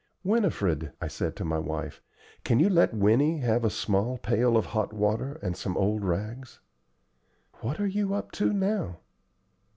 "Winifred," 0.23 0.93
I 0.99 1.07
said 1.07 1.35
to 1.35 1.45
my 1.45 1.59
wife, 1.59 2.01
"can 2.43 2.59
you 2.59 2.69
let 2.71 2.91
Winnie 2.95 3.41
have 3.41 3.63
a 3.63 3.69
small 3.69 4.17
pail 4.17 4.57
of 4.57 4.65
hot 4.65 4.93
water 4.93 5.33
and 5.43 5.55
some 5.55 5.77
old 5.77 6.03
rags?" 6.03 6.59
"What 7.59 7.79
are 7.79 7.85
you 7.85 8.15
up 8.15 8.31
to 8.31 8.51
now?" 8.51 8.97